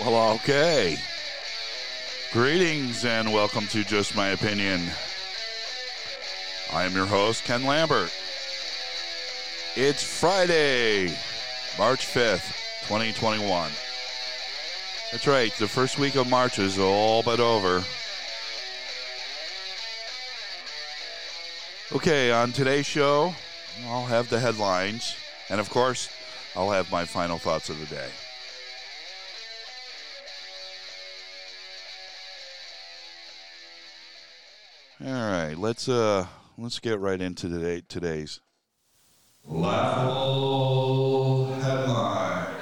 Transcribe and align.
Well, 0.00 0.32
okay. 0.34 0.98
Greetings 2.32 3.04
and 3.04 3.32
welcome 3.32 3.68
to 3.68 3.84
Just 3.84 4.16
My 4.16 4.28
Opinion. 4.28 4.82
I 6.72 6.82
am 6.82 6.94
your 6.94 7.06
host, 7.06 7.44
Ken 7.44 7.64
Lambert. 7.64 8.12
It's 9.76 10.02
Friday, 10.02 11.06
March 11.78 12.06
5th, 12.06 12.88
2021. 12.88 13.70
That's 15.12 15.26
right, 15.28 15.52
the 15.54 15.68
first 15.68 15.98
week 15.98 16.16
of 16.16 16.28
March 16.28 16.58
is 16.58 16.76
all 16.76 17.22
but 17.22 17.38
over. 17.38 17.84
Okay, 21.92 22.32
on 22.32 22.50
today's 22.50 22.86
show, 22.86 23.32
I'll 23.86 24.06
have 24.06 24.28
the 24.28 24.40
headlines, 24.40 25.14
and 25.48 25.60
of 25.60 25.70
course, 25.70 26.08
I'll 26.56 26.72
have 26.72 26.90
my 26.90 27.04
final 27.04 27.38
thoughts 27.38 27.68
of 27.70 27.78
the 27.78 27.94
day. 27.94 28.08
All 35.06 35.12
right, 35.12 35.54
let's 35.54 35.86
uh 35.86 36.26
let's 36.56 36.80
get 36.80 36.98
right 36.98 37.20
into 37.20 37.46
today 37.46 37.82
today's 37.86 38.40
laughable 39.44 40.64
headline. 41.56 42.56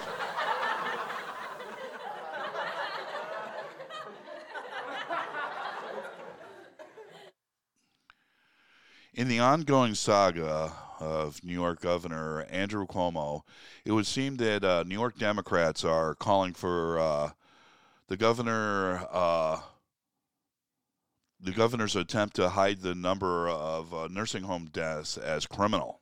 In 9.15 9.29
the 9.29 9.38
ongoing 9.38 9.95
saga 9.95 10.73
of 10.98 11.45
New 11.45 11.52
York 11.52 11.80
Governor 11.80 12.45
Andrew 12.51 12.88
Cuomo, 12.88 13.43
it 13.85 13.93
would 13.93 14.07
seem 14.07 14.38
that 14.38 14.65
uh, 14.65 14.82
New 14.85 14.96
York 14.96 15.16
Democrats 15.16 15.85
are 15.85 16.16
calling 16.16 16.54
for 16.54 16.98
uh, 16.98 17.30
the 18.09 18.16
governor 18.16 19.07
uh, 19.13 19.60
the 21.43 21.52
governor's 21.52 21.96
attempt 21.96 22.37
to 22.37 22.51
hide 22.51 22.80
the 22.80 22.95
number 22.95 23.48
of 23.48 23.93
uh, 23.93 24.09
nursing 24.09 24.45
home 24.45 24.68
deaths 24.73 25.18
as 25.18 25.45
criminal. 25.45 26.01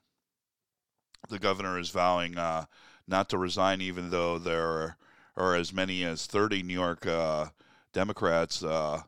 The 1.30 1.38
governor 1.38 1.78
is 1.78 1.88
vowing 1.88 2.36
uh, 2.36 2.66
not 3.08 3.30
to 3.30 3.38
resign, 3.38 3.80
even 3.80 4.10
though 4.10 4.38
there 4.38 4.96
are 5.36 5.54
as 5.54 5.72
many 5.72 6.04
as 6.04 6.26
30 6.26 6.62
New 6.62 6.74
York 6.74 7.06
uh, 7.06 7.46
Democrats 7.94 8.62
uh, 8.62 9.02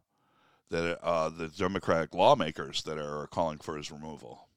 that 0.71 0.99
uh, 1.03 1.29
the 1.29 1.49
Democratic 1.49 2.15
lawmakers 2.15 2.83
that 2.85 2.99
are 2.99 3.27
calling 3.27 3.59
for 3.59 3.77
his 3.77 3.91
removal. 3.91 4.49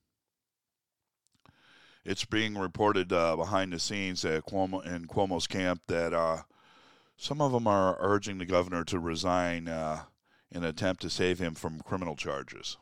It's 2.06 2.24
being 2.24 2.58
reported 2.58 3.12
uh, 3.12 3.36
behind 3.36 3.74
the 3.74 3.80
scenes 3.80 4.24
at 4.24 4.46
Cuomo 4.46 4.86
in 4.86 5.08
Cuomo's 5.08 5.48
camp 5.48 5.82
that 5.88 6.46
some 7.18 7.42
of 7.42 7.52
them 7.52 7.68
are 7.68 7.98
urging 8.00 8.38
the 8.38 8.46
governor 8.46 8.86
to 8.86 9.00
resign 9.00 9.68
in 10.56 10.64
an 10.64 10.70
attempt 10.70 11.02
to 11.02 11.10
save 11.10 11.38
him 11.38 11.54
from 11.54 11.82
criminal 11.82 12.16
charges. 12.16 12.78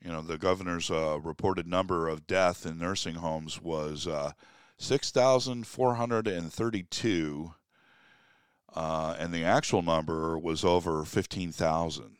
You 0.00 0.12
know, 0.12 0.22
the 0.22 0.38
governor's 0.38 0.88
uh, 0.88 1.18
reported 1.20 1.66
number 1.66 2.06
of 2.08 2.28
death 2.28 2.64
in 2.64 2.78
nursing 2.78 3.16
homes 3.16 3.60
was 3.60 4.06
uh, 4.06 4.30
6,432, 4.78 7.54
uh, 8.74 9.16
and 9.18 9.34
the 9.34 9.44
actual 9.44 9.82
number 9.82 10.38
was 10.38 10.64
over 10.64 11.04
15,000, 11.04 12.16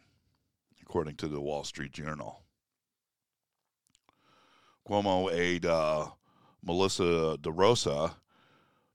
according 0.82 1.14
to 1.14 1.28
the 1.28 1.40
Wall 1.40 1.62
Street 1.62 1.92
Journal. 1.92 2.42
Cuomo 4.86 5.32
aide 5.32 5.64
uh, 5.64 6.08
Melissa 6.62 7.38
DeRosa 7.40 8.16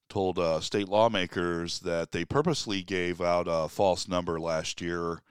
told 0.09 0.39
uh, 0.39 0.59
state 0.59 0.87
lawmakers 0.87 1.79
that 1.79 2.11
they 2.11 2.25
purposely 2.25 2.83
gave 2.83 3.21
out 3.21 3.47
a 3.49 3.67
false 3.67 4.07
number 4.07 4.39
last 4.39 4.81
year, 4.81 5.21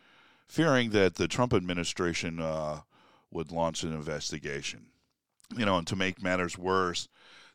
fearing 0.47 0.91
that 0.91 1.15
the 1.15 1.29
Trump 1.29 1.53
administration 1.55 2.41
uh, 2.41 2.81
would 3.31 3.51
launch 3.51 3.83
an 3.83 3.93
investigation. 3.93 4.87
You 5.57 5.67
know, 5.67 5.79
and 5.79 5.87
to 5.87 5.97
make 5.97 6.23
matters 6.23 6.59
worse, 6.59 7.09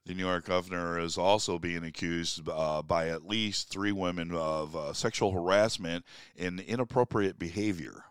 the 0.05 0.13
New 0.13 0.25
York 0.25 0.45
governor 0.45 0.99
is 0.99 1.17
also 1.17 1.59
being 1.59 1.83
accused 1.83 2.47
uh, 2.49 2.81
by 2.81 3.09
at 3.09 3.27
least 3.27 3.69
three 3.69 3.91
women 3.91 4.31
of 4.33 4.75
uh, 4.75 4.93
sexual 4.93 5.31
harassment 5.31 6.05
and 6.37 6.59
inappropriate 6.59 7.37
behavior. 7.37 8.05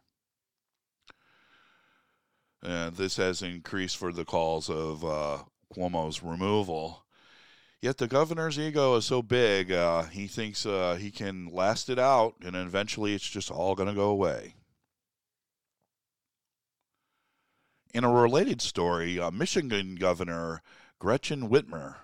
And 2.63 2.97
this 2.97 3.17
has 3.17 3.43
increased 3.43 3.97
for 3.97 4.13
the 4.13 4.25
calls 4.25 4.69
of 4.69 5.05
uh, 5.05 5.39
Cuomo's 5.75 6.23
removal. 6.23 7.05
Yet 7.81 7.99
the 7.99 8.09
governor's 8.09 8.59
ego 8.59 8.97
is 8.97 9.05
so 9.05 9.23
big, 9.23 9.71
uh, 9.71 10.05
he 10.05 10.27
thinks 10.27 10.67
uh, 10.67 10.97
he 11.01 11.13
can 11.13 11.47
last 11.47 11.89
it 11.89 11.99
out, 11.99 12.35
and 12.45 12.57
eventually 12.57 13.15
it's 13.15 13.29
just 13.29 13.53
all 13.53 13.77
going 13.77 13.89
to 13.89 13.95
go 13.95 14.11
away. 14.11 14.55
In 17.95 18.03
a 18.03 18.11
related 18.11 18.61
story, 18.61 19.21
uh, 19.21 19.31
Michigan 19.31 19.95
Governor 19.95 20.61
Gretchen 20.99 21.49
Whitmer 21.49 21.95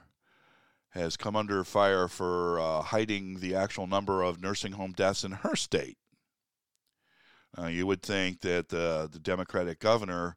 has 0.91 1.17
come 1.17 1.35
under 1.35 1.65
fire 1.65 2.07
for 2.07 2.61
uh, 2.61 2.83
hiding 2.83 3.41
the 3.41 3.57
actual 3.57 3.89
number 3.89 4.23
of 4.23 4.41
nursing 4.41 4.73
home 4.73 4.93
deaths 4.93 5.25
in 5.25 5.33
her 5.33 5.57
state. 5.57 5.99
Uh, 7.59 7.67
you 7.67 7.85
would 7.85 8.01
think 8.01 8.43
that 8.43 8.69
the 8.69 9.11
Democratic 9.21 9.81
governor 9.81 10.37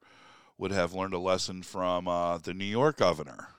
would 0.58 0.72
have 0.72 0.94
learned 0.94 1.14
a 1.14 1.20
lesson 1.20 1.62
from 1.62 2.08
uh, 2.08 2.40
the 2.40 2.56
New 2.56 2.66
York 2.66 2.98
governor 2.98 3.50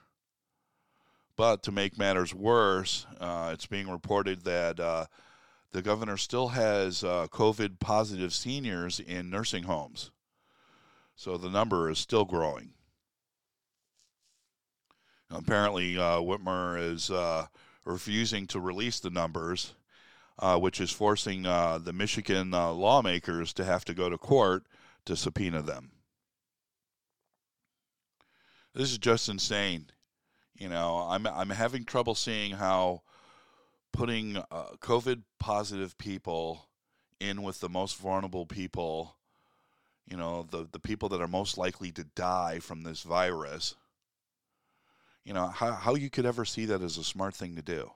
but 1.39 1.63
to 1.63 1.71
make 1.71 1.97
matters 1.97 2.35
worse, 2.35 3.07
uh, 3.21 3.51
it's 3.53 3.65
being 3.65 3.89
reported 3.89 4.43
that 4.43 4.77
uh, 4.77 5.05
the 5.71 5.81
governor 5.81 6.17
still 6.17 6.49
has 6.49 7.01
uh, 7.01 7.27
COVID 7.31 7.79
positive 7.79 8.33
seniors 8.33 8.99
in 8.99 9.29
nursing 9.29 9.63
homes. 9.63 10.11
So 11.15 11.37
the 11.37 11.49
number 11.49 11.89
is 11.89 11.97
still 11.97 12.25
growing. 12.25 12.71
Apparently, 15.31 15.97
uh, 15.97 16.17
Whitmer 16.17 16.77
is 16.77 17.09
uh, 17.09 17.45
refusing 17.85 18.45
to 18.47 18.59
release 18.59 18.99
the 18.99 19.09
numbers, 19.09 19.75
uh, 20.39 20.59
which 20.59 20.81
is 20.81 20.91
forcing 20.91 21.43
the 21.43 21.93
Michigan 21.95 22.51
lawmakers 22.51 23.53
to 23.53 23.63
have 23.63 23.85
to 23.85 23.93
go 23.93 24.09
to 24.09 24.17
court 24.17 24.65
to 25.05 25.15
subpoena 25.15 25.61
them. 25.61 25.91
This 28.73 28.91
is 28.91 28.97
just 28.97 29.29
insane. 29.29 29.85
You 30.59 30.67
know, 30.67 31.07
I'm 31.09 31.25
I'm 31.25 31.49
having 31.49 31.85
trouble 31.85 32.15
seeing 32.15 32.51
how 32.51 33.01
putting 33.93 34.35
uh, 34.37 34.71
COVID 34.81 35.23
positive 35.39 35.97
people 35.97 36.67
in 37.21 37.43
with 37.43 37.61
the 37.61 37.69
most 37.69 37.97
vulnerable 37.97 38.45
people, 38.45 39.15
you 40.05 40.17
know, 40.17 40.45
the 40.51 40.67
the 40.69 40.79
people 40.79 41.07
that 41.09 41.21
are 41.21 41.29
most 41.29 41.57
likely 41.57 41.93
to 41.93 42.03
die 42.03 42.59
from 42.59 42.83
this 42.83 43.03
virus. 43.03 43.75
You 45.23 45.33
know, 45.33 45.47
how 45.47 45.71
how 45.71 45.95
you 45.95 46.09
could 46.09 46.25
ever 46.25 46.43
see 46.43 46.65
that 46.65 46.81
as 46.81 46.97
a 46.97 47.05
smart 47.05 47.35
thing 47.35 47.55
to 47.55 47.61
do. 47.61 47.91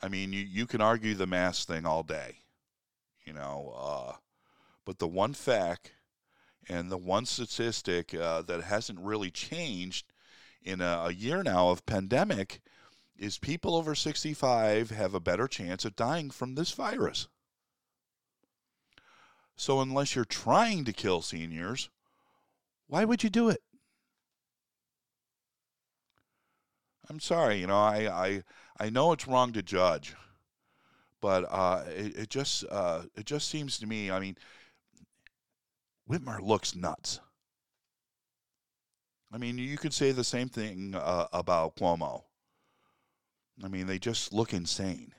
I 0.00 0.08
mean, 0.08 0.32
you, 0.32 0.42
you 0.42 0.66
can 0.66 0.80
argue 0.80 1.14
the 1.14 1.26
mask 1.26 1.66
thing 1.66 1.84
all 1.84 2.04
day, 2.04 2.36
you 3.24 3.32
know, 3.32 3.74
uh, 3.76 4.12
but 4.86 4.98
the 4.98 5.08
one 5.08 5.34
fact 5.34 5.92
and 6.70 6.88
the 6.88 6.96
one 6.96 7.26
statistic 7.26 8.14
uh, 8.14 8.42
that 8.42 8.62
hasn't 8.62 9.00
really 9.00 9.30
changed 9.30 10.06
in 10.62 10.80
a, 10.80 11.04
a 11.06 11.12
year 11.12 11.42
now 11.42 11.70
of 11.70 11.84
pandemic 11.84 12.60
is 13.18 13.38
people 13.38 13.74
over 13.74 13.94
65 13.94 14.90
have 14.90 15.12
a 15.12 15.20
better 15.20 15.48
chance 15.48 15.84
of 15.84 15.96
dying 15.96 16.30
from 16.30 16.54
this 16.54 16.70
virus. 16.70 17.26
So, 19.56 19.80
unless 19.80 20.14
you're 20.14 20.24
trying 20.24 20.84
to 20.84 20.92
kill 20.92 21.22
seniors, 21.22 21.90
why 22.86 23.04
would 23.04 23.24
you 23.24 23.30
do 23.30 23.48
it? 23.48 23.62
I'm 27.10 27.20
sorry, 27.20 27.58
you 27.58 27.66
know, 27.66 27.78
I 27.78 28.08
I, 28.08 28.42
I 28.78 28.90
know 28.90 29.10
it's 29.10 29.26
wrong 29.26 29.52
to 29.54 29.62
judge, 29.62 30.14
but 31.20 31.44
uh, 31.50 31.82
it, 31.88 32.16
it 32.16 32.30
just 32.30 32.64
uh, 32.70 33.02
it 33.16 33.26
just 33.26 33.48
seems 33.48 33.76
to 33.80 33.86
me. 33.86 34.10
I 34.10 34.20
mean, 34.20 34.36
Whitmer 36.10 36.40
looks 36.40 36.74
nuts. 36.74 37.20
I 39.32 39.38
mean, 39.38 39.58
you 39.58 39.78
could 39.78 39.94
say 39.94 40.10
the 40.10 40.24
same 40.24 40.48
thing 40.48 40.96
uh, 40.96 41.28
about 41.32 41.76
Cuomo. 41.76 42.24
I 43.62 43.68
mean, 43.68 43.86
they 43.86 44.00
just 44.00 44.32
look 44.32 44.52
insane. 44.52 45.12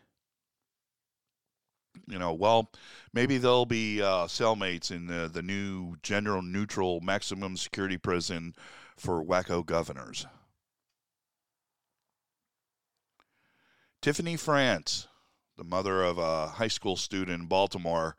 You 2.07 2.19
know, 2.19 2.33
well, 2.33 2.71
maybe 3.13 3.37
they'll 3.37 3.65
be 3.65 4.01
uh, 4.01 4.25
cellmates 4.25 4.91
in 4.91 5.07
the, 5.07 5.29
the 5.31 5.41
new 5.41 5.95
gender 6.03 6.41
neutral 6.41 6.99
maximum 6.99 7.55
security 7.55 7.97
prison 7.97 8.53
for 8.97 9.23
wacko 9.23 9.65
governors. 9.65 10.25
Tiffany 14.01 14.35
France, 14.35 15.07
the 15.57 15.63
mother 15.63 16.03
of 16.03 16.17
a 16.17 16.47
high 16.47 16.67
school 16.67 16.97
student 16.97 17.41
in 17.41 17.47
Baltimore, 17.47 18.17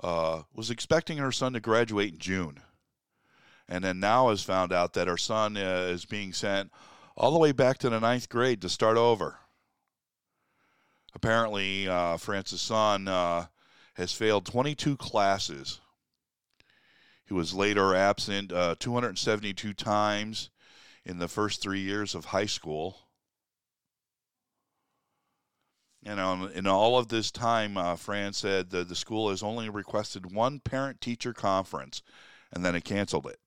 uh, 0.00 0.42
was 0.54 0.70
expecting 0.70 1.18
her 1.18 1.32
son 1.32 1.52
to 1.54 1.60
graduate 1.60 2.14
in 2.14 2.18
June. 2.18 2.60
And 3.68 3.82
then 3.82 3.98
now 3.98 4.28
has 4.28 4.42
found 4.42 4.72
out 4.72 4.92
that 4.92 5.08
her 5.08 5.16
son 5.16 5.56
uh, 5.56 5.88
is 5.90 6.04
being 6.04 6.32
sent 6.32 6.70
all 7.16 7.32
the 7.32 7.38
way 7.38 7.52
back 7.52 7.78
to 7.78 7.90
the 7.90 7.98
ninth 7.98 8.28
grade 8.28 8.60
to 8.62 8.68
start 8.68 8.96
over. 8.96 9.38
Apparently, 11.14 11.88
uh, 11.88 12.18
France's 12.18 12.60
son 12.60 13.08
uh, 13.08 13.46
has 13.94 14.12
failed 14.12 14.44
22 14.44 14.96
classes. 14.98 15.80
He 17.24 17.34
was 17.34 17.54
later 17.54 17.94
absent 17.94 18.52
uh, 18.52 18.76
272 18.78 19.72
times 19.72 20.50
in 21.04 21.18
the 21.18 21.26
first 21.26 21.62
three 21.62 21.80
years 21.80 22.14
of 22.14 22.26
high 22.26 22.46
school. 22.46 23.05
You 26.02 26.14
know, 26.14 26.48
in 26.54 26.66
all 26.66 26.98
of 26.98 27.08
this 27.08 27.30
time, 27.30 27.76
uh, 27.76 27.96
Fran 27.96 28.32
said 28.32 28.70
that 28.70 28.88
the 28.88 28.94
school 28.94 29.30
has 29.30 29.42
only 29.42 29.68
requested 29.68 30.32
one 30.32 30.60
parent 30.60 31.00
teacher 31.00 31.32
conference, 31.32 32.02
and 32.52 32.64
then 32.64 32.74
it 32.74 32.84
canceled 32.84 33.26
it. 33.26 33.38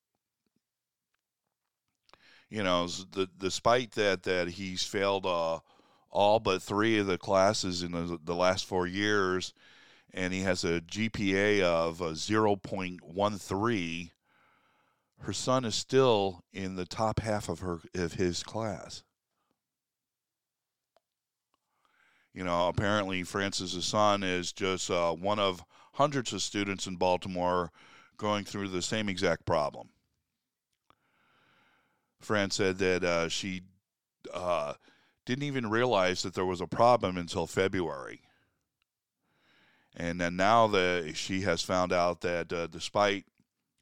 You 2.49 2.63
know, 2.63 2.87
the, 2.87 3.29
despite 3.37 3.91
that, 3.91 4.23
that 4.23 4.49
he's 4.49 4.83
failed 4.83 5.25
uh, 5.25 5.59
all 6.09 6.39
but 6.39 6.61
three 6.61 6.97
of 6.97 7.05
the 7.05 7.17
classes 7.17 7.83
in 7.83 7.91
the, 7.91 8.19
the 8.23 8.35
last 8.35 8.65
four 8.65 8.87
years, 8.87 9.53
and 10.13 10.33
he 10.33 10.41
has 10.41 10.63
a 10.63 10.81
GPA 10.81 11.61
of 11.61 12.01
uh, 12.01 12.07
0.13. 12.07 14.09
Her 15.21 15.33
son 15.33 15.65
is 15.65 15.75
still 15.75 16.43
in 16.51 16.75
the 16.75 16.85
top 16.85 17.19
half 17.19 17.49
of 17.49 17.59
her 17.59 17.79
of 17.93 18.13
his 18.13 18.41
class. 18.41 19.03
You 22.33 22.43
know, 22.43 22.67
apparently 22.67 23.23
Francis's 23.23 23.85
son 23.85 24.23
is 24.23 24.51
just 24.51 24.91
uh, 24.91 25.13
one 25.13 25.39
of 25.39 25.63
hundreds 25.93 26.31
of 26.31 26.41
students 26.41 26.87
in 26.87 26.95
Baltimore 26.95 27.71
going 28.17 28.45
through 28.45 28.67
the 28.69 28.81
same 28.81 29.09
exact 29.09 29.45
problem. 29.45 29.89
Fran 32.19 32.51
said 32.51 32.77
that 32.79 33.03
uh, 33.03 33.29
she 33.29 33.61
uh, 34.33 34.73
didn't 35.25 35.43
even 35.43 35.69
realize 35.69 36.21
that 36.21 36.33
there 36.33 36.45
was 36.45 36.61
a 36.61 36.67
problem 36.67 37.17
until 37.17 37.47
February. 37.47 38.21
And 39.95 40.21
then 40.21 40.35
now 40.35 40.67
that 40.67 41.15
she 41.15 41.41
has 41.41 41.61
found 41.61 41.91
out 41.91 42.21
that 42.21 42.53
uh, 42.53 42.67
despite 42.67 43.25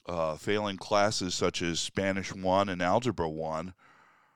uh, 0.08 0.36
failing 0.36 0.78
classes 0.78 1.36
such 1.36 1.62
as 1.62 1.80
Spanish 1.80 2.34
1 2.34 2.70
and 2.70 2.82
Algebra 2.82 3.30
1, 3.30 3.74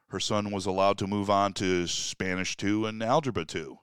her 0.07 0.19
son 0.19 0.51
was 0.51 0.65
allowed 0.65 0.97
to 0.97 1.07
move 1.07 1.29
on 1.29 1.53
to 1.53 1.87
Spanish 1.87 2.57
2 2.57 2.85
and 2.85 3.01
Algebra 3.01 3.45
2. 3.45 3.79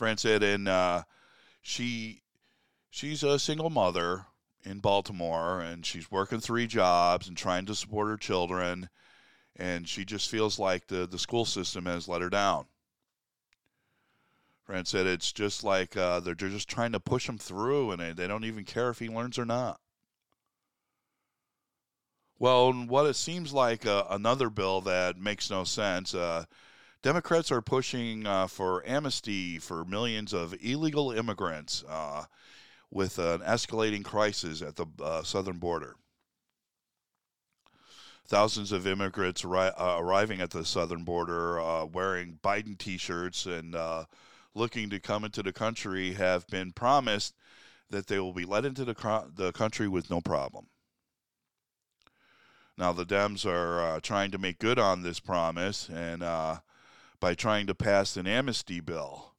Fran 0.00 0.16
said, 0.16 0.42
and 0.42 0.66
uh, 0.66 1.02
she 1.60 2.22
she's 2.88 3.22
a 3.22 3.38
single 3.38 3.68
mother 3.68 4.24
in 4.64 4.78
Baltimore, 4.78 5.60
and 5.60 5.84
she's 5.84 6.10
working 6.10 6.40
three 6.40 6.66
jobs 6.66 7.28
and 7.28 7.36
trying 7.36 7.66
to 7.66 7.74
support 7.74 8.08
her 8.08 8.16
children, 8.16 8.88
and 9.56 9.86
she 9.86 10.06
just 10.06 10.30
feels 10.30 10.58
like 10.58 10.86
the 10.86 11.06
the 11.06 11.18
school 11.18 11.44
system 11.44 11.84
has 11.84 12.08
let 12.08 12.22
her 12.22 12.30
down. 12.30 12.64
Fran 14.64 14.86
said 14.86 15.06
it's 15.06 15.32
just 15.32 15.64
like 15.64 15.94
uh, 15.98 16.20
they're, 16.20 16.34
they're 16.34 16.48
just 16.48 16.70
trying 16.70 16.92
to 16.92 17.00
push 17.00 17.28
him 17.28 17.36
through, 17.36 17.90
and 17.90 18.00
they, 18.00 18.12
they 18.14 18.26
don't 18.26 18.46
even 18.46 18.64
care 18.64 18.88
if 18.88 19.00
he 19.00 19.10
learns 19.10 19.38
or 19.38 19.44
not. 19.44 19.80
Well, 22.38 22.72
what 22.72 23.04
it 23.04 23.16
seems 23.16 23.52
like 23.52 23.84
uh, 23.84 24.04
another 24.08 24.48
bill 24.48 24.80
that 24.80 25.18
makes 25.18 25.50
no 25.50 25.64
sense. 25.64 26.14
Uh, 26.14 26.46
Democrats 27.02 27.50
are 27.50 27.62
pushing 27.62 28.26
uh, 28.26 28.46
for 28.46 28.86
amnesty 28.86 29.58
for 29.58 29.86
millions 29.86 30.34
of 30.34 30.54
illegal 30.60 31.10
immigrants 31.10 31.82
uh, 31.88 32.24
with 32.90 33.18
an 33.18 33.40
escalating 33.40 34.04
crisis 34.04 34.60
at 34.60 34.76
the 34.76 34.84
uh, 35.02 35.22
southern 35.22 35.56
border. 35.56 35.96
Thousands 38.26 38.70
of 38.70 38.86
immigrants 38.86 39.42
arri- 39.42 39.72
uh, 39.78 39.96
arriving 39.98 40.42
at 40.42 40.50
the 40.50 40.64
southern 40.64 41.02
border 41.02 41.58
uh, 41.58 41.86
wearing 41.86 42.38
Biden 42.44 42.76
t 42.76 42.98
shirts 42.98 43.46
and 43.46 43.74
uh, 43.74 44.04
looking 44.54 44.90
to 44.90 45.00
come 45.00 45.24
into 45.24 45.42
the 45.42 45.54
country 45.54 46.12
have 46.12 46.46
been 46.48 46.70
promised 46.70 47.34
that 47.88 48.08
they 48.08 48.20
will 48.20 48.34
be 48.34 48.44
let 48.44 48.66
into 48.66 48.84
the, 48.84 49.30
the 49.34 49.52
country 49.52 49.88
with 49.88 50.10
no 50.10 50.20
problem. 50.20 50.66
Now, 52.76 52.92
the 52.92 53.04
Dems 53.04 53.46
are 53.46 54.00
trying 54.00 54.30
to 54.30 54.38
make 54.38 54.58
good 54.58 54.78
on 54.78 55.02
this 55.02 55.18
promise 55.18 55.88
and 55.88 56.22
by 57.20 57.34
trying 57.34 57.66
to 57.66 57.74
pass 57.74 58.16
an 58.16 58.26
amnesty 58.26 58.80
bill, 58.80 59.34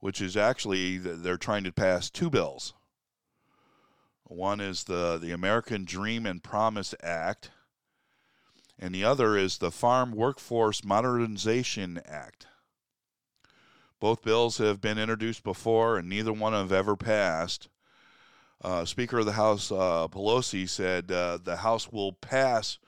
which 0.00 0.20
is 0.20 0.36
actually 0.36 0.96
they're 0.96 1.36
trying 1.36 1.64
to 1.64 1.72
pass 1.72 2.08
two 2.08 2.30
bills. 2.30 2.72
One 4.24 4.60
is 4.60 4.84
the, 4.84 5.18
the 5.18 5.32
American 5.32 5.84
Dream 5.84 6.26
and 6.26 6.42
Promise 6.42 6.94
Act, 7.02 7.50
and 8.78 8.94
the 8.94 9.04
other 9.04 9.36
is 9.36 9.58
the 9.58 9.70
Farm 9.70 10.12
Workforce 10.12 10.84
Modernization 10.84 12.00
Act. 12.06 12.46
Both 14.00 14.22
bills 14.22 14.58
have 14.58 14.80
been 14.80 14.98
introduced 14.98 15.42
before, 15.42 15.96
and 15.96 16.08
neither 16.08 16.32
one 16.32 16.52
have 16.52 16.72
ever 16.72 16.96
passed. 16.96 17.68
Uh, 18.62 18.84
Speaker 18.84 19.20
of 19.20 19.26
the 19.26 19.32
House 19.32 19.70
uh, 19.70 20.08
Pelosi 20.08 20.68
said 20.68 21.10
uh, 21.10 21.38
the 21.42 21.56
House 21.56 21.90
will 21.90 22.12
pass 22.12 22.78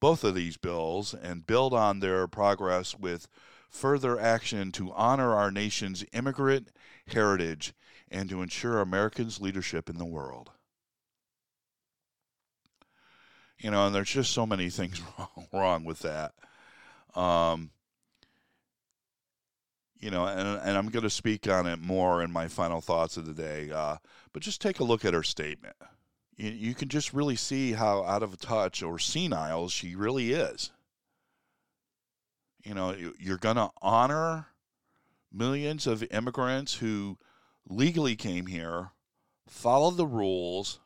both 0.00 0.24
of 0.24 0.34
these 0.34 0.56
bills 0.56 1.14
and 1.14 1.46
build 1.46 1.72
on 1.72 2.00
their 2.00 2.26
progress 2.26 2.96
with 2.98 3.28
further 3.68 4.18
action 4.18 4.72
to 4.72 4.92
honor 4.92 5.34
our 5.34 5.50
nation's 5.50 6.04
immigrant 6.12 6.70
heritage 7.08 7.72
and 8.10 8.28
to 8.30 8.42
ensure 8.42 8.80
Americans' 8.80 9.40
leadership 9.40 9.88
in 9.88 9.98
the 9.98 10.04
world. 10.04 10.50
You 13.58 13.70
know, 13.70 13.86
and 13.86 13.94
there's 13.94 14.10
just 14.10 14.32
so 14.32 14.46
many 14.46 14.70
things 14.70 15.00
wrong, 15.52 15.84
with 15.84 16.00
that. 16.00 16.32
Um, 17.14 17.70
you 19.98 20.10
know, 20.10 20.26
and, 20.26 20.60
and 20.62 20.78
I'm 20.78 20.90
going 20.90 21.02
to 21.02 21.10
speak 21.10 21.48
on 21.48 21.66
it 21.66 21.80
more 21.80 22.22
in 22.22 22.32
my 22.32 22.46
final 22.48 22.80
thoughts 22.80 23.16
of 23.16 23.26
the 23.26 23.34
day. 23.34 23.70
Uh, 23.70 23.96
but 24.32 24.42
just 24.42 24.60
take 24.60 24.78
a 24.78 24.84
look 24.84 25.04
at 25.04 25.14
her 25.14 25.24
statement. 25.24 25.74
You, 26.36 26.50
you 26.50 26.74
can 26.74 26.88
just 26.88 27.12
really 27.12 27.34
see 27.34 27.72
how 27.72 28.04
out 28.04 28.22
of 28.22 28.38
touch 28.38 28.82
or 28.82 28.98
senile 28.98 29.68
she 29.68 29.96
really 29.96 30.32
is 30.32 30.70
you 32.68 32.74
know, 32.74 32.94
you're 33.18 33.38
going 33.38 33.56
to 33.56 33.70
honor 33.80 34.48
millions 35.32 35.86
of 35.86 36.04
immigrants 36.10 36.74
who 36.74 37.16
legally 37.66 38.14
came 38.14 38.46
here, 38.46 38.90
followed 39.48 39.96
the 39.96 40.06
rules, 40.06 40.78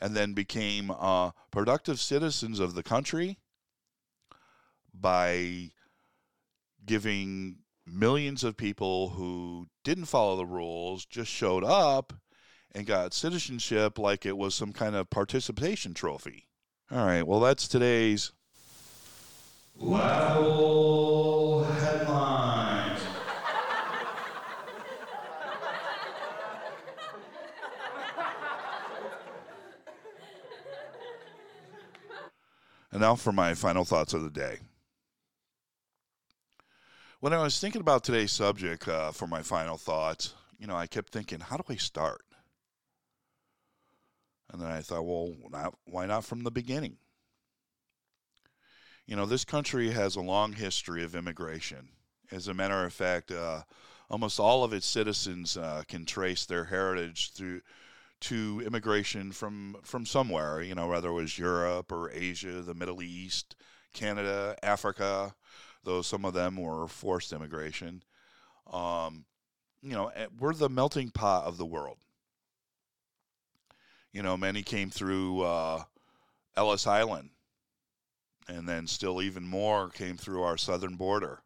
and 0.00 0.14
then 0.14 0.32
became 0.32 0.92
uh, 0.92 1.32
productive 1.50 1.98
citizens 1.98 2.60
of 2.60 2.74
the 2.74 2.84
country 2.84 3.40
by 4.94 5.72
giving 6.86 7.56
millions 7.84 8.44
of 8.44 8.56
people 8.56 9.08
who 9.10 9.66
didn't 9.82 10.04
follow 10.04 10.36
the 10.36 10.46
rules 10.46 11.04
just 11.04 11.32
showed 11.32 11.64
up 11.64 12.12
and 12.72 12.86
got 12.86 13.12
citizenship 13.12 13.98
like 13.98 14.24
it 14.24 14.36
was 14.36 14.54
some 14.54 14.72
kind 14.72 14.94
of 14.94 15.10
participation 15.10 15.94
trophy. 15.94 16.46
All 16.92 17.04
right, 17.04 17.26
well, 17.26 17.40
that's 17.40 17.66
today's 17.66 18.30
Level 19.80 21.62
headlines. 21.62 23.00
and 32.90 33.00
now 33.00 33.14
for 33.14 33.30
my 33.32 33.54
final 33.54 33.84
thoughts 33.84 34.14
of 34.14 34.22
the 34.22 34.30
day. 34.30 34.58
When 37.20 37.32
I 37.32 37.40
was 37.40 37.60
thinking 37.60 37.80
about 37.80 38.02
today's 38.02 38.32
subject 38.32 38.88
uh, 38.88 39.12
for 39.12 39.28
my 39.28 39.42
final 39.42 39.76
thoughts, 39.76 40.34
you 40.58 40.66
know, 40.66 40.76
I 40.76 40.88
kept 40.88 41.12
thinking, 41.12 41.38
how 41.38 41.56
do 41.56 41.62
I 41.68 41.76
start? 41.76 42.22
And 44.50 44.60
then 44.60 44.70
I 44.70 44.80
thought, 44.80 45.04
well, 45.04 45.34
not, 45.50 45.74
why 45.84 46.06
not 46.06 46.24
from 46.24 46.42
the 46.42 46.50
beginning? 46.50 46.96
You 49.08 49.16
know, 49.16 49.24
this 49.24 49.44
country 49.46 49.90
has 49.90 50.16
a 50.16 50.20
long 50.20 50.52
history 50.52 51.02
of 51.02 51.14
immigration. 51.14 51.88
As 52.30 52.46
a 52.46 52.52
matter 52.52 52.84
of 52.84 52.92
fact, 52.92 53.30
uh, 53.32 53.62
almost 54.10 54.38
all 54.38 54.62
of 54.62 54.74
its 54.74 54.84
citizens 54.84 55.56
uh, 55.56 55.82
can 55.88 56.04
trace 56.04 56.44
their 56.44 56.66
heritage 56.66 57.32
through 57.32 57.62
to 58.20 58.62
immigration 58.66 59.32
from 59.32 59.76
from 59.82 60.04
somewhere. 60.04 60.60
You 60.60 60.74
know, 60.74 60.88
whether 60.88 61.08
it 61.08 61.14
was 61.14 61.38
Europe 61.38 61.90
or 61.90 62.10
Asia, 62.10 62.60
the 62.60 62.74
Middle 62.74 63.00
East, 63.02 63.56
Canada, 63.94 64.54
Africa, 64.62 65.34
though 65.84 66.02
some 66.02 66.26
of 66.26 66.34
them 66.34 66.56
were 66.56 66.86
forced 66.86 67.32
immigration. 67.32 68.02
Um, 68.70 69.24
you 69.80 69.92
know, 69.94 70.08
eh, 70.08 70.26
we're 70.38 70.52
the 70.52 70.68
melting 70.68 71.12
pot 71.12 71.44
of 71.44 71.56
the 71.56 71.64
world. 71.64 71.96
You 74.12 74.22
know, 74.22 74.36
many 74.36 74.62
came 74.62 74.90
through 74.90 75.40
uh, 75.40 75.84
Ellis 76.58 76.86
Island 76.86 77.30
and 78.48 78.68
then 78.68 78.86
still 78.86 79.20
even 79.20 79.46
more 79.46 79.90
came 79.90 80.16
through 80.16 80.42
our 80.42 80.56
southern 80.56 80.96
border. 80.96 81.42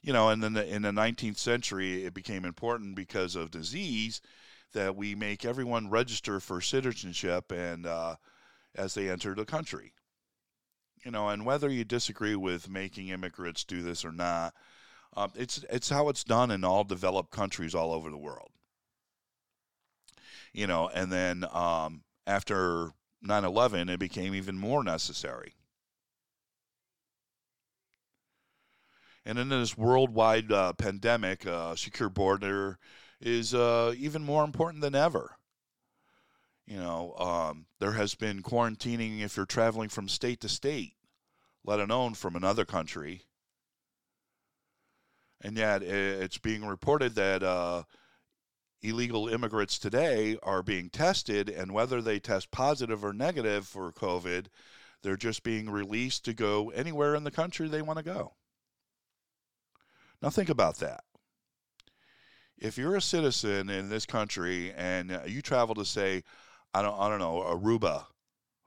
You 0.00 0.12
know, 0.12 0.30
and 0.30 0.42
then 0.42 0.54
the, 0.54 0.66
in 0.66 0.82
the 0.82 0.90
19th 0.90 1.38
century, 1.38 2.04
it 2.04 2.14
became 2.14 2.44
important 2.44 2.94
because 2.94 3.34
of 3.36 3.50
disease 3.50 4.20
that 4.72 4.96
we 4.96 5.14
make 5.14 5.44
everyone 5.44 5.90
register 5.90 6.40
for 6.40 6.60
citizenship 6.60 7.50
and 7.52 7.86
uh, 7.86 8.16
as 8.74 8.94
they 8.94 9.10
enter 9.10 9.34
the 9.34 9.44
country. 9.44 9.92
You 11.04 11.10
know, 11.10 11.28
and 11.28 11.44
whether 11.44 11.68
you 11.68 11.84
disagree 11.84 12.36
with 12.36 12.68
making 12.68 13.08
immigrants 13.08 13.64
do 13.64 13.82
this 13.82 14.04
or 14.04 14.12
not, 14.12 14.54
um, 15.16 15.32
it's 15.34 15.64
it's 15.70 15.88
how 15.88 16.08
it's 16.08 16.24
done 16.24 16.50
in 16.50 16.64
all 16.64 16.84
developed 16.84 17.30
countries 17.30 17.74
all 17.74 17.92
over 17.92 18.10
the 18.10 18.18
world. 18.18 18.50
You 20.52 20.66
know, 20.66 20.88
and 20.92 21.10
then 21.10 21.44
um, 21.52 22.02
after 22.26 22.92
9/11, 23.24 23.90
it 23.90 23.98
became 23.98 24.34
even 24.34 24.58
more 24.58 24.84
necessary. 24.84 25.54
And 29.28 29.38
in 29.38 29.50
this 29.50 29.76
worldwide 29.76 30.50
uh, 30.50 30.72
pandemic, 30.72 31.46
uh, 31.46 31.76
secure 31.76 32.08
border 32.08 32.78
is 33.20 33.52
uh, 33.52 33.92
even 33.98 34.22
more 34.22 34.42
important 34.42 34.80
than 34.80 34.94
ever. 34.94 35.36
You 36.66 36.78
know, 36.78 37.14
um, 37.18 37.66
there 37.78 37.92
has 37.92 38.14
been 38.14 38.42
quarantining 38.42 39.20
if 39.20 39.36
you're 39.36 39.44
traveling 39.44 39.90
from 39.90 40.08
state 40.08 40.40
to 40.40 40.48
state, 40.48 40.94
let 41.62 41.78
alone 41.78 42.14
from 42.14 42.36
another 42.36 42.64
country. 42.64 43.20
And 45.42 45.58
yet, 45.58 45.82
it's 45.82 46.38
being 46.38 46.64
reported 46.64 47.14
that 47.16 47.42
uh, 47.42 47.82
illegal 48.80 49.28
immigrants 49.28 49.78
today 49.78 50.38
are 50.42 50.62
being 50.62 50.88
tested, 50.88 51.50
and 51.50 51.72
whether 51.72 52.00
they 52.00 52.18
test 52.18 52.50
positive 52.50 53.04
or 53.04 53.12
negative 53.12 53.66
for 53.66 53.92
COVID, 53.92 54.46
they're 55.02 55.18
just 55.18 55.42
being 55.42 55.68
released 55.68 56.24
to 56.24 56.32
go 56.32 56.70
anywhere 56.70 57.14
in 57.14 57.24
the 57.24 57.30
country 57.30 57.68
they 57.68 57.82
want 57.82 57.98
to 57.98 58.02
go. 58.02 58.32
Now, 60.20 60.30
think 60.30 60.48
about 60.48 60.78
that. 60.78 61.04
If 62.58 62.76
you're 62.76 62.96
a 62.96 63.00
citizen 63.00 63.70
in 63.70 63.88
this 63.88 64.04
country 64.04 64.72
and 64.72 65.20
you 65.26 65.42
travel 65.42 65.74
to, 65.76 65.84
say, 65.84 66.24
I 66.74 66.82
don't, 66.82 66.98
I 66.98 67.08
don't 67.08 67.20
know, 67.20 67.40
Aruba 67.46 68.06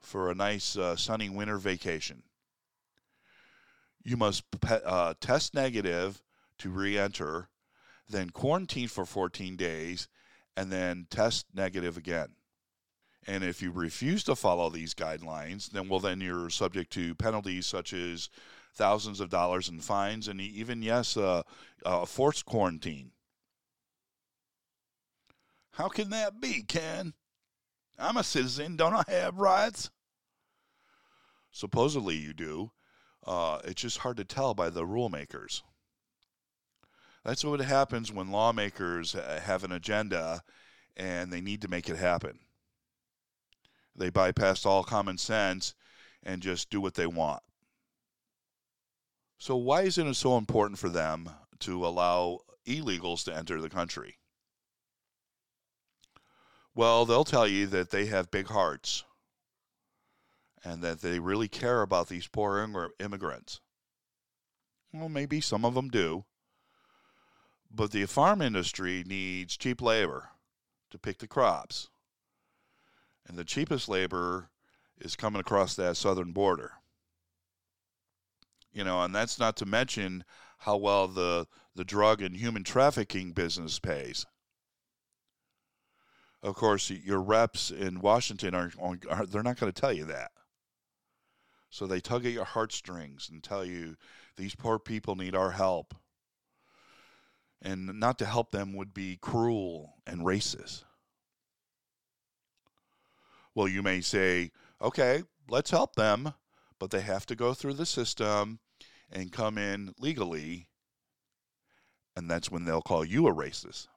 for 0.00 0.30
a 0.30 0.34
nice 0.34 0.76
uh, 0.76 0.96
sunny 0.96 1.28
winter 1.28 1.58
vacation, 1.58 2.22
you 4.02 4.16
must 4.16 4.50
pe- 4.60 4.80
uh, 4.84 5.14
test 5.20 5.54
negative 5.54 6.22
to 6.58 6.70
re 6.70 6.98
enter, 6.98 7.48
then 8.08 8.30
quarantine 8.30 8.88
for 8.88 9.04
14 9.04 9.56
days, 9.56 10.08
and 10.56 10.72
then 10.72 11.06
test 11.10 11.46
negative 11.54 11.96
again. 11.96 12.34
And 13.26 13.44
if 13.44 13.62
you 13.62 13.70
refuse 13.70 14.24
to 14.24 14.34
follow 14.34 14.68
these 14.68 14.94
guidelines, 14.94 15.70
then 15.70 15.88
well, 15.88 16.00
then 16.00 16.20
you're 16.20 16.50
subject 16.50 16.92
to 16.94 17.14
penalties 17.14 17.66
such 17.66 17.92
as 17.92 18.28
thousands 18.74 19.20
of 19.20 19.30
dollars 19.30 19.68
in 19.68 19.80
fines, 19.80 20.28
and 20.28 20.40
even, 20.40 20.82
yes, 20.82 21.16
a, 21.16 21.44
uh, 21.84 22.04
forced 22.04 22.44
quarantine. 22.44 23.12
How 25.72 25.88
can 25.88 26.10
that 26.10 26.40
be, 26.40 26.62
Ken? 26.62 27.14
I'm 27.98 28.16
a 28.16 28.24
citizen. 28.24 28.76
Don't 28.76 28.94
I 28.94 29.04
have 29.08 29.38
rights? 29.38 29.90
Supposedly 31.50 32.16
you 32.16 32.32
do. 32.32 32.72
Uh, 33.26 33.60
it's 33.64 33.82
just 33.82 33.98
hard 33.98 34.16
to 34.16 34.24
tell 34.24 34.54
by 34.54 34.70
the 34.70 34.84
rule 34.84 35.08
makers. 35.08 35.62
That's 37.24 37.44
what 37.44 37.60
happens 37.60 38.10
when 38.10 38.32
lawmakers 38.32 39.12
have 39.12 39.62
an 39.62 39.72
agenda 39.72 40.42
and 40.96 41.32
they 41.32 41.40
need 41.40 41.62
to 41.62 41.68
make 41.68 41.88
it 41.88 41.96
happen. 41.96 42.40
They 43.94 44.10
bypass 44.10 44.66
all 44.66 44.82
common 44.82 45.18
sense 45.18 45.74
and 46.22 46.42
just 46.42 46.70
do 46.70 46.80
what 46.80 46.94
they 46.94 47.06
want. 47.06 47.42
So, 49.42 49.56
why 49.56 49.82
isn't 49.82 50.06
it 50.06 50.14
so 50.14 50.38
important 50.38 50.78
for 50.78 50.88
them 50.88 51.28
to 51.58 51.84
allow 51.84 52.42
illegals 52.64 53.24
to 53.24 53.36
enter 53.36 53.60
the 53.60 53.68
country? 53.68 54.18
Well, 56.76 57.04
they'll 57.04 57.24
tell 57.24 57.48
you 57.48 57.66
that 57.66 57.90
they 57.90 58.06
have 58.06 58.30
big 58.30 58.46
hearts 58.46 59.02
and 60.62 60.80
that 60.82 61.00
they 61.00 61.18
really 61.18 61.48
care 61.48 61.82
about 61.82 62.06
these 62.06 62.28
poor 62.28 62.64
immigrants. 63.00 63.60
Well, 64.92 65.08
maybe 65.08 65.40
some 65.40 65.64
of 65.64 65.74
them 65.74 65.88
do. 65.88 66.24
But 67.68 67.90
the 67.90 68.06
farm 68.06 68.42
industry 68.42 69.02
needs 69.04 69.56
cheap 69.56 69.82
labor 69.82 70.28
to 70.92 71.00
pick 71.00 71.18
the 71.18 71.26
crops. 71.26 71.88
And 73.26 73.36
the 73.36 73.44
cheapest 73.44 73.88
labor 73.88 74.50
is 75.00 75.16
coming 75.16 75.40
across 75.40 75.74
that 75.74 75.96
southern 75.96 76.30
border 76.30 76.74
you 78.72 78.84
know, 78.84 79.02
and 79.02 79.14
that's 79.14 79.38
not 79.38 79.56
to 79.58 79.66
mention 79.66 80.24
how 80.58 80.76
well 80.76 81.08
the 81.08 81.46
the 81.74 81.84
drug 81.84 82.20
and 82.20 82.36
human 82.36 82.64
trafficking 82.64 83.32
business 83.32 83.78
pays. 83.78 84.26
Of 86.42 86.54
course, 86.54 86.90
your 86.90 87.20
reps 87.20 87.70
in 87.70 88.00
Washington 88.00 88.54
are, 88.54 88.70
are 89.08 89.26
they're 89.26 89.42
not 89.42 89.58
going 89.58 89.72
to 89.72 89.80
tell 89.80 89.92
you 89.92 90.04
that. 90.06 90.32
So 91.70 91.86
they 91.86 92.00
tug 92.00 92.26
at 92.26 92.32
your 92.32 92.44
heartstrings 92.44 93.28
and 93.30 93.42
tell 93.42 93.64
you 93.64 93.96
these 94.36 94.54
poor 94.54 94.78
people 94.78 95.16
need 95.16 95.34
our 95.34 95.52
help. 95.52 95.94
And 97.62 97.98
not 98.00 98.18
to 98.18 98.26
help 98.26 98.50
them 98.50 98.74
would 98.74 98.92
be 98.92 99.18
cruel 99.20 99.94
and 100.06 100.20
racist. 100.20 100.84
Well, 103.54 103.68
you 103.68 103.82
may 103.82 104.00
say, 104.00 104.50
okay, 104.82 105.22
let's 105.48 105.70
help 105.70 105.94
them 105.94 106.34
but 106.82 106.90
they 106.90 107.00
have 107.00 107.24
to 107.24 107.36
go 107.36 107.54
through 107.54 107.74
the 107.74 107.86
system 107.86 108.58
and 109.12 109.30
come 109.30 109.58
in 109.58 109.94
legally, 109.98 110.68
and 112.16 112.30
that's 112.30 112.50
when 112.50 112.64
they'll 112.64 112.82
call 112.82 113.04
you 113.04 113.28
a 113.28 113.34
racist. 113.34 113.88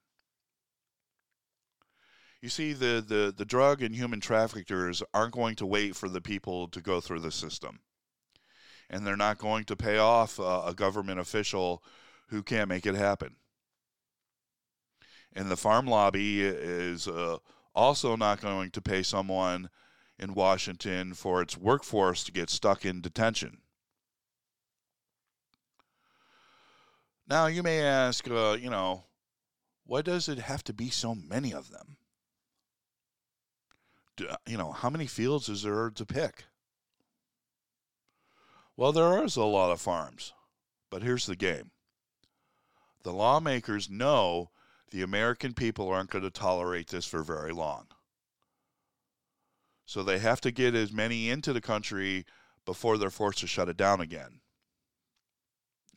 You 2.41 2.49
see, 2.49 2.73
the, 2.73 3.03
the, 3.05 3.33
the 3.35 3.45
drug 3.45 3.81
and 3.81 3.95
human 3.95 4.19
traffickers 4.19 5.01
aren't 5.13 5.33
going 5.33 5.55
to 5.55 5.65
wait 5.65 5.95
for 5.95 6.09
the 6.09 6.21
people 6.21 6.67
to 6.67 6.81
go 6.81 7.01
through 7.01 7.21
the 7.21 7.31
system. 7.31 7.79
And 8.89 9.05
they're 9.05 9.17
not 9.17 9.39
going 9.39 9.63
to 9.65 9.75
pay 9.75 9.97
off 9.97 10.37
a 10.37 10.73
government 10.75 11.19
official 11.19 11.81
who 12.27 12.43
can't 12.43 12.69
make 12.69 12.85
it 12.85 12.93
happen. 12.93 13.37
And 15.33 15.49
the 15.49 15.57
farm 15.57 15.87
lobby 15.87 16.43
is 16.43 17.07
uh, 17.07 17.37
also 17.73 18.15
not 18.15 18.41
going 18.41 18.69
to 18.71 18.81
pay 18.81 19.01
someone 19.01 19.69
in 20.19 20.33
Washington 20.33 21.13
for 21.13 21.41
its 21.41 21.57
workforce 21.57 22.23
to 22.25 22.31
get 22.31 22.49
stuck 22.49 22.85
in 22.85 23.01
detention. 23.01 23.57
Now, 27.27 27.47
you 27.47 27.63
may 27.63 27.81
ask, 27.81 28.29
uh, 28.29 28.57
you 28.59 28.69
know, 28.69 29.05
why 29.85 30.01
does 30.01 30.29
it 30.29 30.39
have 30.39 30.63
to 30.65 30.73
be 30.73 30.89
so 30.89 31.15
many 31.15 31.53
of 31.53 31.71
them? 31.71 31.97
Do, 34.15 34.29
you 34.47 34.57
know, 34.57 34.71
how 34.71 34.89
many 34.89 35.07
fields 35.07 35.49
is 35.49 35.63
there 35.63 35.89
to 35.89 36.05
pick? 36.05 36.45
Well, 38.77 38.91
there 38.91 39.23
is 39.23 39.35
a 39.35 39.43
lot 39.43 39.71
of 39.71 39.81
farms, 39.81 40.33
but 40.89 41.01
here's 41.01 41.25
the 41.25 41.35
game 41.35 41.71
the 43.03 43.13
lawmakers 43.13 43.89
know 43.89 44.49
the 44.89 45.03
American 45.03 45.53
people 45.53 45.89
aren't 45.89 46.09
going 46.09 46.23
to 46.23 46.31
tolerate 46.31 46.87
this 46.87 47.05
for 47.05 47.21
very 47.21 47.51
long. 47.51 47.87
So 49.85 50.01
they 50.01 50.17
have 50.17 50.41
to 50.41 50.51
get 50.51 50.73
as 50.73 50.91
many 50.91 51.29
into 51.29 51.53
the 51.53 51.61
country 51.61 52.25
before 52.65 52.97
they're 52.97 53.11
forced 53.11 53.39
to 53.39 53.47
shut 53.47 53.69
it 53.69 53.77
down 53.77 54.01
again. 54.01 54.41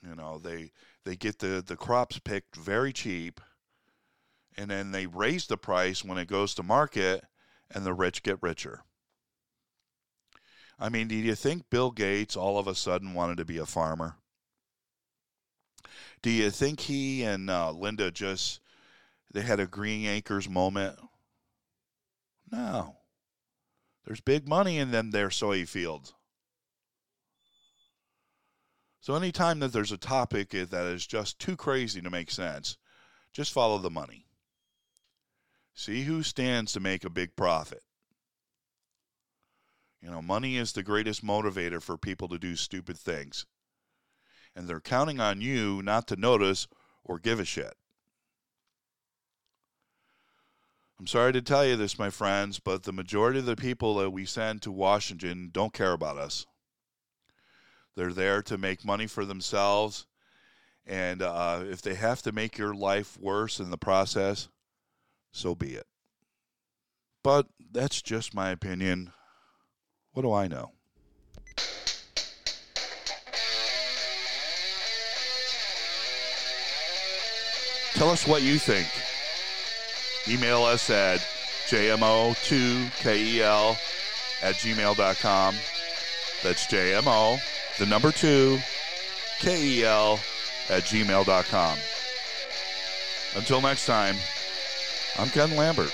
You 0.07 0.15
know, 0.15 0.39
they 0.39 0.73
they 1.05 1.17
get 1.17 1.39
the, 1.39 1.63
the 1.67 1.77
crops 1.77 2.19
picked 2.19 2.57
very 2.57 2.93
cheap 2.93 3.41
and 4.57 4.71
then 4.71 4.91
they 4.91 5.07
raise 5.07 5.47
the 5.47 5.57
price 5.57 6.05
when 6.05 6.19
it 6.19 6.27
goes 6.27 6.55
to 6.55 6.63
market 6.63 7.25
and 7.71 7.85
the 7.85 7.95
rich 7.95 8.23
get 8.23 8.43
richer. 8.43 8.83
I 10.81 10.89
mean, 10.89 11.09
do 11.09 11.15
you 11.15 11.35
think 11.35 11.71
Bill 11.71 11.91
Gates 11.91 12.37
all 12.37 12.59
of 12.59 12.67
a 12.67 12.75
sudden 12.75 13.15
wanted 13.15 13.39
to 13.39 13.45
be 13.45 13.59
a 13.59 13.67
farmer? 13.67 14.17
Do 16.23 16.31
you 16.31 16.51
think 16.51 16.81
he 16.81 17.23
and 17.23 17.49
uh, 17.49 17.71
Linda 17.73 18.11
just 18.11 18.61
they 19.33 19.43
had 19.43 19.61
a 19.61 19.67
green 19.67 20.07
acres 20.07 20.49
moment? 20.49 20.99
No. 22.51 22.97
There's 24.05 24.21
big 24.21 24.49
money 24.49 24.79
in 24.79 24.91
them 24.91 25.11
there 25.11 25.31
soy 25.31 25.67
fields. 25.67 26.15
So 29.01 29.15
anytime 29.15 29.61
that 29.61 29.73
there's 29.73 29.93
a 29.93 29.99
topic 29.99 30.51
that 30.51 30.87
is 30.87 31.07
just 31.07 31.39
too 31.39 31.57
crazy 31.57 32.01
to 32.01 32.11
make 32.11 32.31
sense, 32.31 32.77
just 33.33 33.53
follow 33.53 33.79
the 33.79 33.91
money. 33.91 34.27
See 35.75 36.03
who 36.03 36.23
stands 36.23 36.73
to 36.73 36.81
make 36.81 37.05
a 37.05 37.11
big 37.11 37.37
profit. 37.37 37.83
You 40.03 40.11
know, 40.11 40.23
money 40.23 40.57
is 40.57 40.73
the 40.73 40.83
greatest 40.83 41.25
motivator 41.25 41.83
for 41.83 41.97
people 41.97 42.29
to 42.29 42.39
do 42.39 42.57
stupid 42.57 42.97
things. 42.99 43.47
And 44.55 44.69
they're 44.69 44.81
counting 44.81 45.21
on 45.21 45.41
you 45.41 45.83
not 45.83 46.09
to 46.09 46.17
notice 46.17 46.67
or 47.05 47.19
give 47.19 47.41
a 47.41 47.45
shit. 47.45 47.75
I'm 50.99 51.07
sorry 51.07 51.33
to 51.33 51.43
tell 51.43 51.65
you 51.65 51.77
this, 51.77 51.99
my 51.99 52.11
friends, 52.11 52.59
but 52.59 52.83
the 52.83 52.93
majority 52.93 53.39
of 53.39 53.47
the 53.47 53.55
people 53.55 53.95
that 53.97 54.11
we 54.11 54.25
send 54.25 54.63
to 54.63 54.73
Washington 54.73 55.51
don't 55.53 55.73
care 55.73 55.93
about 55.93 56.19
us. 56.19 56.45
They're 57.99 58.13
there 58.13 58.43
to 58.43 58.57
make 58.57 58.85
money 58.85 59.09
for 59.09 59.25
themselves. 59.25 60.07
And 60.87 61.21
uh, 61.21 61.65
if 61.65 61.83
they 61.83 61.95
have 61.95 62.23
to 62.23 62.31
make 62.31 62.57
your 62.57 62.73
life 62.73 63.19
worse 63.19 63.59
in 63.59 63.71
the 63.71 63.77
process, 63.77 64.49
so 65.33 65.57
be 65.57 65.75
it. 65.75 65.89
But 67.25 67.49
that's 67.73 68.01
just 68.01 68.37
my 68.37 68.51
opinion. 68.51 69.11
What 70.13 70.23
do 70.23 70.33
I 70.33 70.47
know? 70.47 70.71
Tell 77.95 78.11
us 78.11 78.29
what 78.29 78.43
you 78.43 78.59
think. 78.59 78.87
Email 80.33 80.63
us 80.63 80.89
at 80.89 81.19
jmo2kel 81.67 83.77
at 84.41 84.55
gmail.com. 84.55 85.57
That's 86.45 86.65
jmo 86.69 87.41
the 87.79 87.87
number 87.87 88.13
two, 88.13 88.59
kel 89.41 90.21
at 90.69 90.83
gmail.com. 90.85 91.79
Until 93.37 93.61
next 93.61 93.87
time, 93.87 94.17
I'm 95.19 95.29
Ken 95.31 95.57
Lambert. 95.57 95.93